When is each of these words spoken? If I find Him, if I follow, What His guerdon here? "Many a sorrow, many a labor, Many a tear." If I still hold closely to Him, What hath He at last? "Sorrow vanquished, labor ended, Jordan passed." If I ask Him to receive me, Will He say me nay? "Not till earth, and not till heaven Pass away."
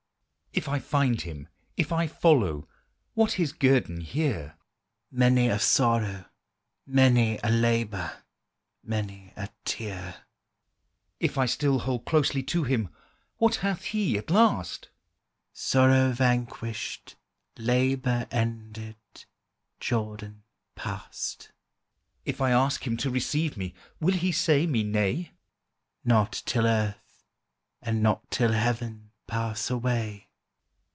If 0.53 0.67
I 0.67 0.79
find 0.79 1.21
Him, 1.21 1.47
if 1.77 1.93
I 1.93 2.07
follow, 2.07 2.67
What 3.13 3.31
His 3.31 3.53
guerdon 3.53 4.01
here? 4.01 4.57
"Many 5.09 5.47
a 5.47 5.57
sorrow, 5.57 6.25
many 6.85 7.39
a 7.41 7.49
labor, 7.49 8.23
Many 8.83 9.31
a 9.37 9.47
tear." 9.63 10.25
If 11.21 11.37
I 11.37 11.45
still 11.45 11.79
hold 11.79 12.03
closely 12.03 12.43
to 12.43 12.65
Him, 12.65 12.89
What 13.37 13.55
hath 13.63 13.85
He 13.85 14.17
at 14.17 14.29
last? 14.29 14.89
"Sorrow 15.53 16.11
vanquished, 16.11 17.15
labor 17.57 18.27
ended, 18.29 18.97
Jordan 19.79 20.43
passed." 20.75 21.53
If 22.25 22.41
I 22.41 22.51
ask 22.51 22.85
Him 22.85 22.97
to 22.97 23.09
receive 23.09 23.55
me, 23.55 23.73
Will 24.01 24.15
He 24.15 24.33
say 24.33 24.67
me 24.67 24.83
nay? 24.83 25.31
"Not 26.03 26.43
till 26.45 26.67
earth, 26.67 27.23
and 27.81 28.03
not 28.03 28.29
till 28.29 28.51
heaven 28.51 29.11
Pass 29.27 29.69
away." 29.69 30.27